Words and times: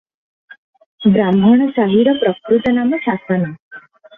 ବ୍ରାହ୍ମଣସାହିର 1.17 2.17
ପ୍ରକୃତ 2.25 2.75
ନାମ 2.81 3.03
ଶାସନ। 3.05 3.53